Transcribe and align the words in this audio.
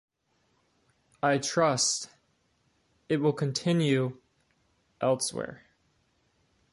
I 1.21 1.37
trust 1.37 2.09
it 3.07 3.17
will 3.17 3.33
continue 3.33 4.17
elsewhere. 4.99 5.61